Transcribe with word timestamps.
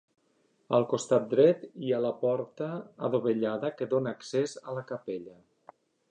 Al 0.75 0.85
costat 0.91 1.25
dret 1.33 1.65
hi 1.83 1.91
ha 1.91 1.99
la 2.05 2.11
porta 2.23 2.69
adovellada 3.09 3.71
que 3.81 3.89
dóna 3.91 4.13
accés 4.19 4.55
a 4.71 4.75
la 4.79 4.83
capella. 4.93 5.37